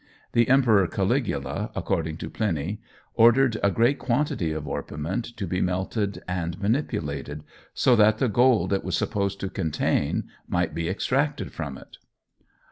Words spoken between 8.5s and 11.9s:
it was supposed to contain might be extracted from